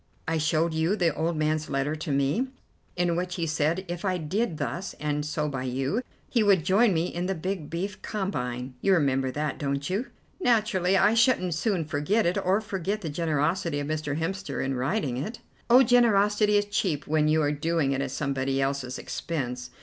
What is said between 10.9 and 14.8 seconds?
I shouldn't soon forget it, or forget the generosity of Mr. Hemster in